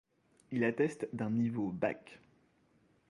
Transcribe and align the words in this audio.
Il 0.51 0.63
atteste 0.63 1.07
d'un 1.13 1.29
niveau 1.29 1.69
bac. 1.71 2.17